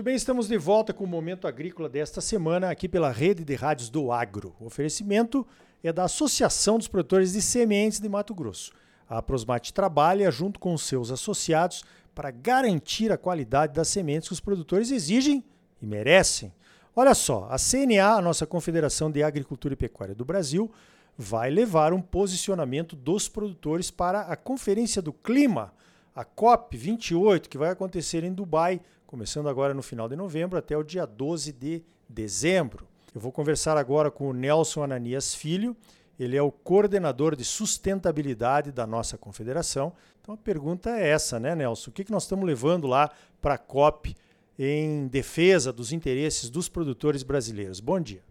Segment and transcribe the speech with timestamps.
[0.00, 3.54] Muito bem, estamos de volta com o Momento Agrícola desta semana, aqui pela Rede de
[3.54, 4.56] Rádios do Agro.
[4.58, 5.46] O oferecimento
[5.84, 8.72] é da Associação dos Produtores de Sementes de Mato Grosso.
[9.06, 14.40] A Prosmate trabalha junto com seus associados para garantir a qualidade das sementes que os
[14.40, 15.44] produtores exigem
[15.82, 16.50] e merecem.
[16.96, 20.70] Olha só, a CNA, a nossa Confederação de Agricultura e Pecuária do Brasil,
[21.14, 25.74] vai levar um posicionamento dos produtores para a Conferência do Clima,
[26.16, 30.84] a COP28, que vai acontecer em Dubai, começando agora no final de novembro até o
[30.84, 32.86] dia 12 de dezembro.
[33.12, 35.76] Eu vou conversar agora com o Nelson Ananias Filho,
[36.16, 39.92] ele é o coordenador de sustentabilidade da nossa confederação.
[40.20, 41.90] Então a pergunta é essa, né, Nelson?
[41.90, 43.10] O que, nós estamos levando lá
[43.42, 44.14] para a COP
[44.56, 47.80] em defesa dos interesses dos produtores brasileiros?
[47.80, 48.22] Bom dia.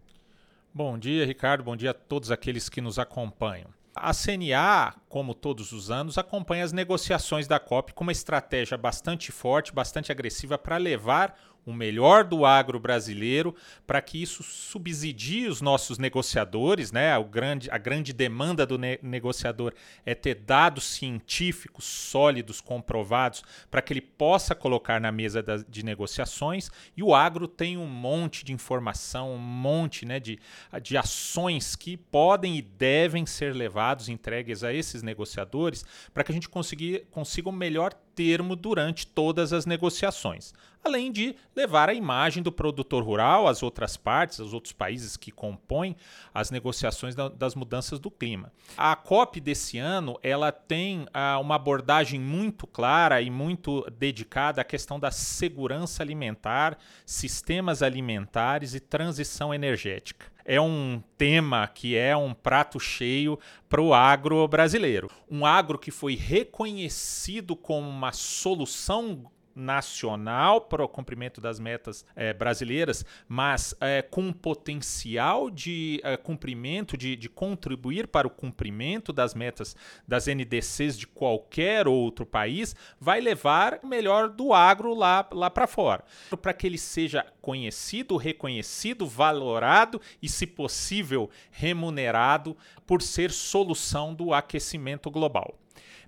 [0.72, 1.62] Bom dia, Ricardo.
[1.62, 3.68] Bom dia a todos aqueles que nos acompanham.
[3.94, 9.32] A CNA, como todos os anos, acompanha as negociações da COP com uma estratégia bastante
[9.32, 13.54] forte, bastante agressiva para levar o melhor do agro brasileiro,
[13.86, 17.16] para que isso subsidie os nossos negociadores, né?
[17.18, 19.72] O grande, a grande demanda do ne negociador
[20.04, 25.84] é ter dados científicos sólidos, comprovados, para que ele possa colocar na mesa da, de
[25.84, 26.70] negociações.
[26.96, 30.38] E o agro tem um monte de informação, um monte né, de,
[30.82, 36.34] de ações que podem e devem ser levados, entregues a esses negociadores, para que a
[36.34, 37.02] gente consiga,
[37.44, 43.46] o melhor termo durante todas as negociações, além de levar a imagem do produtor rural
[43.46, 45.96] às outras partes, aos outros países que compõem
[46.32, 48.52] as negociações das mudanças do clima.
[48.76, 54.64] A COP desse ano ela tem ah, uma abordagem muito clara e muito dedicada à
[54.64, 62.34] questão da segurança alimentar, sistemas alimentares e transição energética é um tema que é um
[62.34, 63.38] prato cheio
[63.68, 65.10] para o agro brasileiro.
[65.30, 72.32] Um agro que foi reconhecido como uma solução nacional para o cumprimento das metas é,
[72.32, 79.34] brasileiras, mas é, com potencial de é, cumprimento, de, de, contribuir para o cumprimento das
[79.34, 85.66] metas das NDCs de qualquer outro país, vai levar melhor do agro lá, lá para
[85.66, 86.04] fora.
[86.40, 92.56] Para que ele seja conhecido, reconhecido, valorado e, se possível, remunerado
[92.86, 95.56] por ser solução do aquecimento global.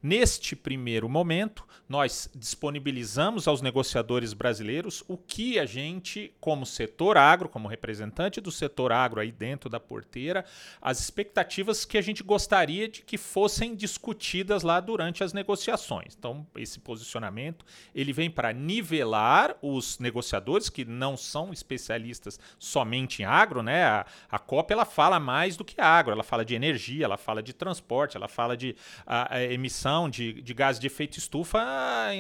[0.03, 7.49] Neste primeiro momento, nós disponibilizamos aos negociadores brasileiros o que a gente, como setor agro,
[7.49, 10.45] como representante do setor agro aí dentro da porteira,
[10.81, 16.17] as expectativas que a gente gostaria de que fossem discutidas lá durante as negociações.
[16.19, 17.65] Então, esse posicionamento
[17.95, 23.85] ele vem para nivelar os negociadores que não são especialistas somente em agro, né?
[23.85, 27.41] A, a COP ela fala mais do que agro, ela fala de energia, ela fala
[27.41, 28.75] de transporte, ela fala de
[29.07, 31.61] a, a emissão emissão de, de de efeito estufa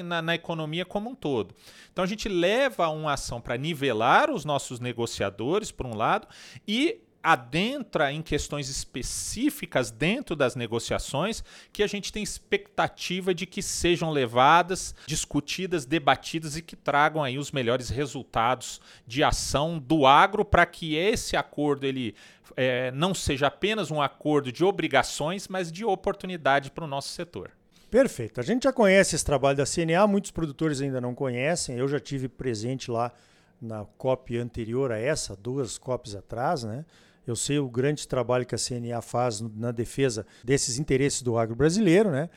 [0.05, 1.55] na, na economia como um todo.
[1.93, 6.27] Então a gente leva uma ação para nivelar os nossos negociadores, por um lado,
[6.66, 13.62] e adentra em questões específicas dentro das negociações que a gente tem expectativa de que
[13.62, 20.44] sejam levadas, discutidas, debatidas e que tragam aí os melhores resultados de ação do agro
[20.44, 22.16] para que esse acordo ele
[22.56, 27.53] é, não seja apenas um acordo de obrigações, mas de oportunidade para o nosso setor.
[27.92, 28.41] Perfeito.
[28.41, 31.76] A gente já conhece esse trabalho da CNA, muitos produtores ainda não conhecem.
[31.76, 33.12] Eu já tive presente lá
[33.60, 36.86] na COP anterior a essa, duas COPs atrás, né?
[37.26, 41.54] Eu sei o grande trabalho que a CNA faz na defesa desses interesses do agro
[41.54, 42.30] brasileiro, né?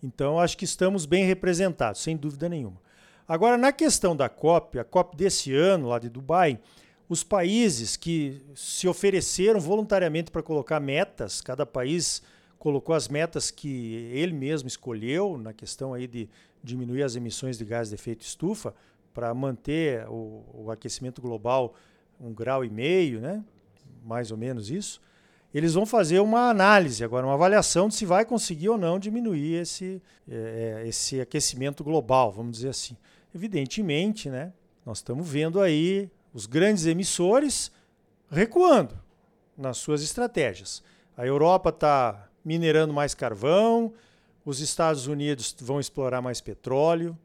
[0.00, 2.80] Então acho que estamos bem representados, sem dúvida nenhuma.
[3.26, 6.60] Agora, na questão da COP, a COP desse ano, lá de Dubai,
[7.08, 12.22] os países que se ofereceram voluntariamente para colocar metas, cada país
[12.60, 16.28] colocou as metas que ele mesmo escolheu na questão aí de
[16.62, 18.74] diminuir as emissões de gás de efeito estufa
[19.14, 21.74] para manter o, o, aquecimento global
[22.20, 23.42] um grau e meio, né?
[24.04, 25.00] mais ou menos isso.
[25.54, 29.54] Eles vão fazer uma análise agora, uma avaliação de se vai conseguir ou não diminuir
[29.54, 32.94] esse, é, esse aquecimento global, vamos dizer assim.
[33.34, 34.52] Evidentemente, né,
[34.84, 37.72] nós estamos vendo aí os grandes emissores
[38.30, 39.00] recuando
[39.56, 40.82] nas suas estratégias.
[41.16, 43.92] A Europa está minerando mais carvão,
[44.44, 47.16] os Estados Unidos vão explorar mais petróleo.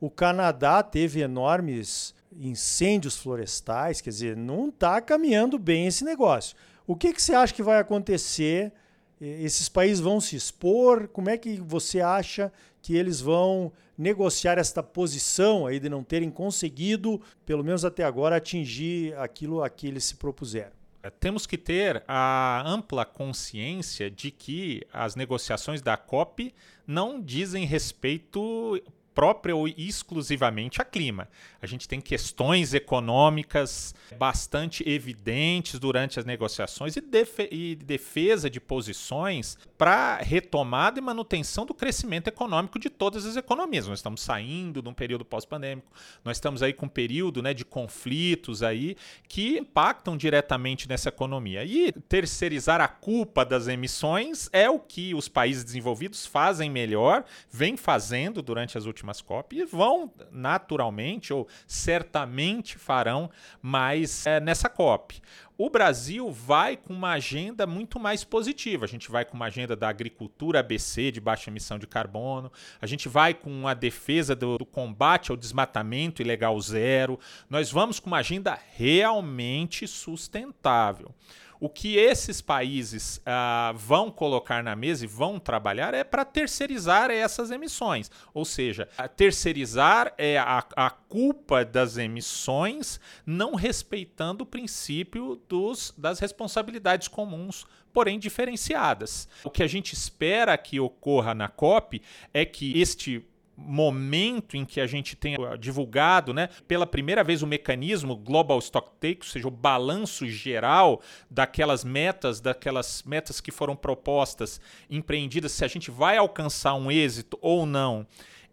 [0.00, 6.56] O Canadá teve enormes incêndios florestais, quer dizer, não está caminhando bem esse negócio.
[6.86, 8.72] O que, que você acha que vai acontecer?
[9.20, 11.08] Esses países vão se expor?
[11.08, 16.30] Como é que você acha que eles vão negociar esta posição aí de não terem
[16.30, 20.79] conseguido, pelo menos até agora, atingir aquilo a que eles se propuseram?
[21.08, 26.52] Temos que ter a ampla consciência de que as negociações da COP
[26.86, 28.82] não dizem respeito
[29.20, 31.28] própria ou exclusivamente a clima.
[31.60, 37.02] A gente tem questões econômicas bastante evidentes durante as negociações e,
[37.50, 43.86] e defesa de posições para retomada e manutenção do crescimento econômico de todas as economias.
[43.86, 45.92] Nós estamos saindo de um período pós-pandêmico,
[46.24, 48.96] nós estamos aí com um período né, de conflitos aí
[49.28, 51.62] que impactam diretamente nessa economia.
[51.62, 57.76] E terceirizar a culpa das emissões é o que os países desenvolvidos fazem melhor, vem
[57.76, 63.30] fazendo durante as últimas COP e vão naturalmente ou certamente farão
[63.60, 65.20] mais é, nessa COP.
[65.58, 68.86] O Brasil vai com uma agenda muito mais positiva.
[68.86, 72.86] A gente vai com uma agenda da agricultura ABC de baixa emissão de carbono, a
[72.86, 77.18] gente vai com a defesa do, do combate ao desmatamento ilegal zero.
[77.48, 81.14] Nós vamos com uma agenda realmente sustentável.
[81.60, 87.10] O que esses países uh, vão colocar na mesa e vão trabalhar é para terceirizar
[87.10, 88.10] essas emissões.
[88.32, 96.18] Ou seja, terceirizar é a, a culpa das emissões, não respeitando o princípio dos, das
[96.18, 99.28] responsabilidades comuns porém diferenciadas.
[99.42, 102.00] O que a gente espera que ocorra na COP
[102.32, 103.24] é que este
[103.60, 108.90] momento em que a gente tenha divulgado, né, pela primeira vez o mecanismo Global Stock
[108.98, 115.64] Take, ou seja, o balanço geral daquelas metas, daquelas metas que foram propostas, empreendidas, se
[115.64, 118.06] a gente vai alcançar um êxito ou não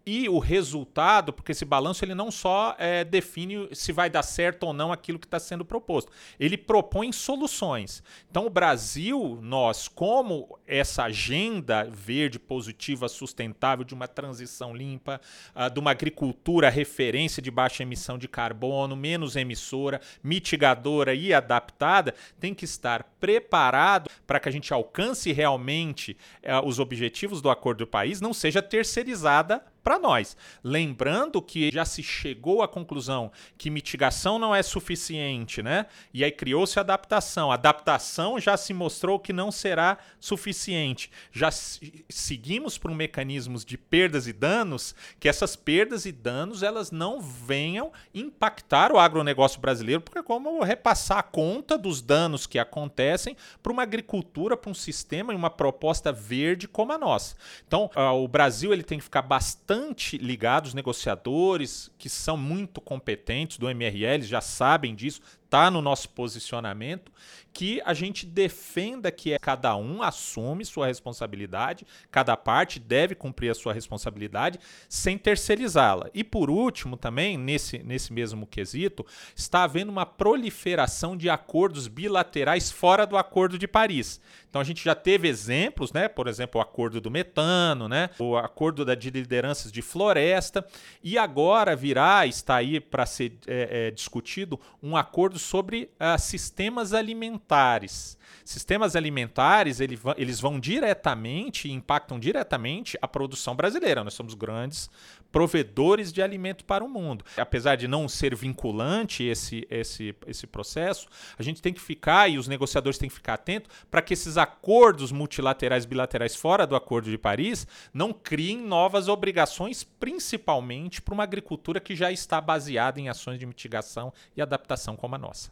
[0.08, 4.62] e o resultado, porque esse balanço ele não só é, define se vai dar certo
[4.62, 6.10] ou não aquilo que está sendo proposto,
[6.40, 8.02] ele propõe soluções.
[8.30, 15.20] Então, o Brasil, nós, como essa agenda verde, positiva, sustentável, de uma transição limpa,
[15.54, 22.14] uh, de uma agricultura referência de baixa emissão de carbono, menos emissora, mitigadora e adaptada,
[22.40, 27.84] tem que estar preparado para que a gente alcance realmente uh, os objetivos do Acordo
[27.84, 30.36] do País, não seja terceirizada para nós.
[30.62, 35.86] Lembrando que já se chegou à conclusão que mitigação não é suficiente, né?
[36.12, 37.50] E aí criou-se adaptação.
[37.50, 41.10] Adaptação já se mostrou que não será suficiente.
[41.32, 47.18] Já seguimos por mecanismos de perdas e danos, que essas perdas e danos elas não
[47.18, 53.34] venham impactar o agronegócio brasileiro, porque é como repassar a conta dos danos que acontecem
[53.62, 57.36] para uma agricultura, para um sistema e uma proposta verde como a nossa.
[57.66, 62.80] Então, uh, o Brasil ele tem que ficar bastante bastante ligados, negociadores que são muito
[62.80, 67.10] competentes do MRL, já sabem disso, está no nosso posicionamento,
[67.54, 73.50] que a gente defenda que é, cada um assume sua responsabilidade, cada parte deve cumprir
[73.50, 76.10] a sua responsabilidade sem terceirizá-la.
[76.12, 79.04] E por último, também, nesse, nesse mesmo quesito,
[79.34, 84.20] está havendo uma proliferação de acordos bilaterais fora do Acordo de Paris.
[84.48, 86.08] Então a gente já teve exemplos, né?
[86.08, 88.10] Por exemplo, o acordo do metano, né?
[88.18, 90.66] O acordo de lideranças de floresta,
[91.02, 96.92] e agora virá, está aí para ser é, é, discutido, um acordo sobre uh, sistemas
[96.92, 98.18] alimentares.
[98.44, 104.02] Sistemas alimentares ele, eles vão diretamente, impactam diretamente a produção brasileira.
[104.02, 104.90] Nós somos grandes
[105.30, 107.24] provedores de alimento para o mundo.
[107.36, 111.08] Apesar de não ser vinculante esse, esse, esse processo,
[111.38, 114.36] a gente tem que ficar e os negociadores têm que ficar atentos para que esses
[114.36, 121.22] acordos multilaterais bilaterais fora do Acordo de Paris não criem novas obrigações, principalmente para uma
[121.22, 125.50] agricultura que já está baseada em ações de mitigação e adaptação como a nossa.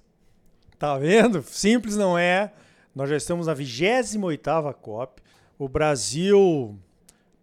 [0.78, 1.42] Tá vendo?
[1.42, 2.52] Simples não é.
[2.94, 5.22] Nós já estamos na 28ª COP.
[5.58, 6.78] O Brasil,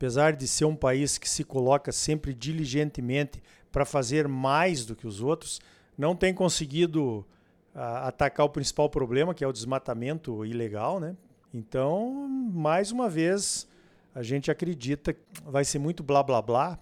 [0.03, 3.41] apesar de ser um país que se coloca sempre diligentemente
[3.71, 5.61] para fazer mais do que os outros,
[5.97, 7.25] não tem conseguido
[7.73, 11.15] uh, atacar o principal problema, que é o desmatamento ilegal, né?
[11.53, 13.65] Então, mais uma vez,
[14.13, 16.77] a gente acredita que vai ser muito blá blá blá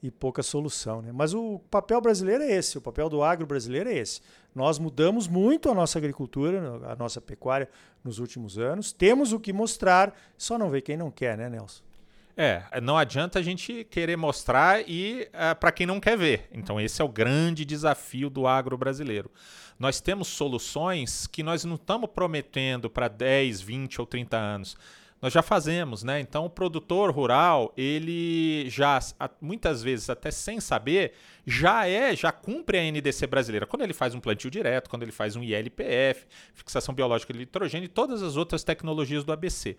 [0.00, 1.02] e pouca solução.
[1.02, 1.10] Né?
[1.12, 4.20] Mas o papel brasileiro é esse, o papel do agro brasileiro é esse.
[4.54, 7.68] Nós mudamos muito a nossa agricultura, a nossa pecuária
[8.04, 8.92] nos últimos anos.
[8.92, 11.89] Temos o que mostrar, só não vê quem não quer, né, Nelson?
[12.42, 16.48] É, não adianta a gente querer mostrar e uh, é, para quem não quer ver.
[16.50, 19.30] Então esse é o grande desafio do agro brasileiro.
[19.78, 24.74] Nós temos soluções que nós não estamos prometendo para 10, 20 ou 30 anos
[25.20, 26.18] nós já fazemos, né?
[26.18, 28.98] Então o produtor rural, ele já
[29.40, 31.12] muitas vezes até sem saber,
[31.46, 33.66] já é, já cumpre a NDC brasileira.
[33.66, 37.84] Quando ele faz um plantio direto, quando ele faz um ILPF, fixação biológica de nitrogênio
[37.84, 39.76] e todas as outras tecnologias do ABC.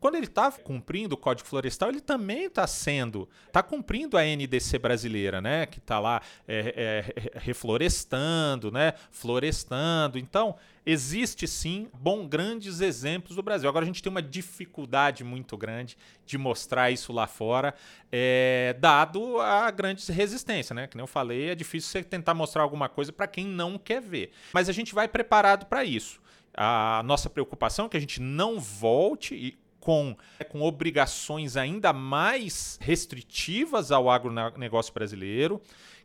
[0.00, 4.78] Quando ele está cumprindo o Código Florestal, ele também está sendo, está cumprindo a NDC
[4.78, 5.66] brasileira, né?
[5.66, 8.94] Que está lá é, é, reflorestando, né?
[9.10, 10.18] Florestando.
[10.18, 10.54] Então,
[10.86, 13.68] existe sim bom, grandes exemplos do Brasil.
[13.68, 17.74] Agora a gente tem uma dificuldade muito grande de mostrar isso lá fora,
[18.10, 20.86] é, dado a grande resistência, né?
[20.86, 24.00] Que nem eu falei, é difícil você tentar mostrar alguma coisa para quem não quer
[24.00, 24.30] ver.
[24.52, 26.20] Mas a gente vai preparado para isso.
[26.54, 30.16] A nossa preocupação é que a gente não volte e com,
[30.48, 35.60] com obrigações ainda mais restritivas ao agronegócio brasileiro,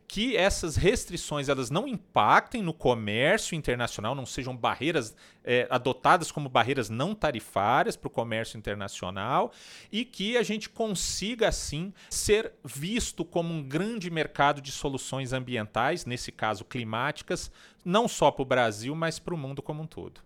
[0.06, 6.48] que essas restrições elas não impactem no comércio internacional, não sejam barreiras é, adotadas como
[6.48, 9.50] barreiras não tarifárias para o comércio internacional
[9.90, 16.04] e que a gente consiga assim ser visto como um grande mercado de soluções ambientais,
[16.04, 17.50] nesse caso climáticas,
[17.84, 20.20] não só para o Brasil, mas para o mundo como um todo.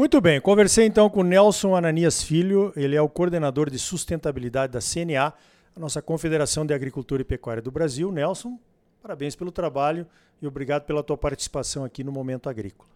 [0.00, 4.80] Muito bem, conversei então com Nelson Ananias Filho, ele é o coordenador de sustentabilidade da
[4.80, 5.34] CNA,
[5.76, 8.10] a nossa Confederação de Agricultura e Pecuária do Brasil.
[8.10, 8.58] Nelson,
[9.02, 10.06] parabéns pelo trabalho
[10.40, 12.88] e obrigado pela tua participação aqui no Momento Agrícola.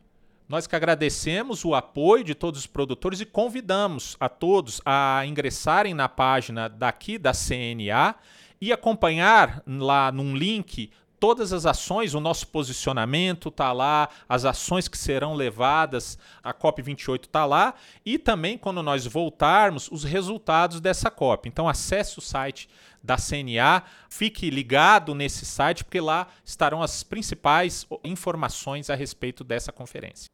[0.49, 5.93] Nós que agradecemos o apoio de todos os produtores e convidamos a todos a ingressarem
[5.93, 8.15] na página daqui da CNA
[8.59, 14.89] e acompanhar lá num link todas as ações, o nosso posicionamento está lá, as ações
[14.89, 21.11] que serão levadas, a COP28 está lá, e também quando nós voltarmos, os resultados dessa
[21.11, 21.49] COP.
[21.49, 22.69] Então acesse o site
[23.03, 29.71] da CNA, fique ligado nesse site, porque lá estarão as principais informações a respeito dessa
[29.71, 30.29] conferência.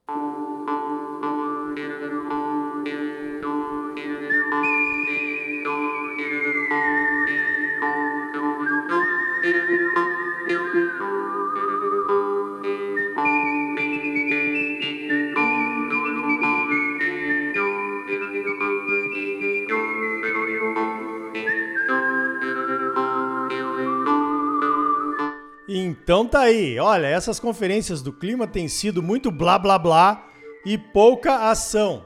[26.11, 26.77] Então tá aí.
[26.81, 30.27] Olha, essas conferências do clima têm sido muito blá blá blá
[30.67, 32.05] e pouca ação.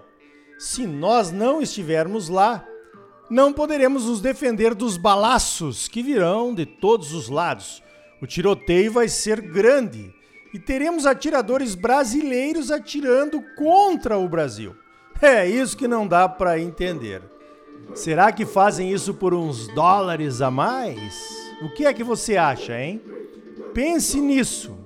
[0.58, 2.68] Se nós não estivermos lá,
[3.30, 7.82] não poderemos nos defender dos balaços que virão de todos os lados.
[8.20, 10.14] O tiroteio vai ser grande
[10.52, 14.76] e teremos atiradores brasileiros atirando contra o Brasil.
[15.22, 17.22] É isso que não dá para entender.
[17.94, 21.18] Será que fazem isso por uns dólares a mais?
[21.62, 23.00] O que é que você acha, hein?
[23.74, 24.78] Pense nisso.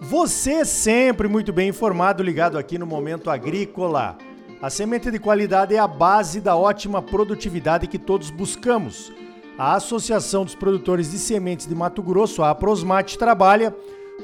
[0.00, 4.18] Você sempre muito bem informado, ligado aqui no Momento Agrícola.
[4.60, 9.12] A semente de qualidade é a base da ótima produtividade que todos buscamos.
[9.56, 13.72] A Associação dos Produtores de Sementes de Mato Grosso, a Aprosmate, trabalha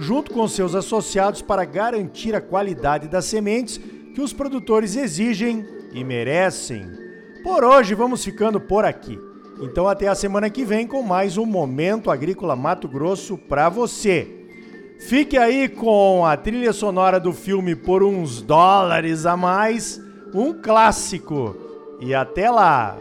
[0.01, 3.81] junto com seus associados para garantir a qualidade das sementes
[4.13, 6.91] que os produtores exigem e merecem.
[7.45, 9.17] Por hoje vamos ficando por aqui.
[9.63, 14.27] Então até a semana que vem com mais um Momento Agrícola Mato Grosso para você.
[15.09, 20.03] Fique aí com a trilha sonora do filme Por uns dólares a mais,
[20.35, 21.57] um clássico.
[22.01, 22.99] E até lá!